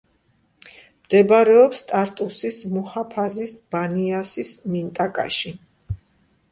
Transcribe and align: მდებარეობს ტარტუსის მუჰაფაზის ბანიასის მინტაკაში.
მდებარეობს 1.07 1.85
ტარტუსის 1.91 2.59
მუჰაფაზის 2.73 3.55
ბანიასის 3.77 4.57
მინტაკაში. 4.77 5.55